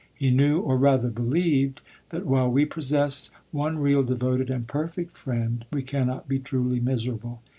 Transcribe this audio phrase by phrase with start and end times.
[0.19, 5.63] lie knew, or rather believed, that while we possess one real, devoted, and perfect friend,
[5.71, 7.39] we cannot be truly miserable.